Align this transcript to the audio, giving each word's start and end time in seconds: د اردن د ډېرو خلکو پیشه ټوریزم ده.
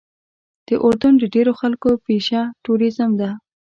د 0.67 0.69
اردن 0.85 1.13
د 1.19 1.23
ډېرو 1.33 1.53
خلکو 1.61 1.89
پیشه 2.05 2.41
ټوریزم 2.63 3.11
ده. 3.21 3.29